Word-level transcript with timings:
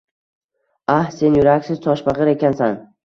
-Ah, 0.93 1.05
sen 1.19 1.37
yuraksiz 1.41 1.83
toshbagʻir 1.85 2.33
ekansan... 2.33 2.79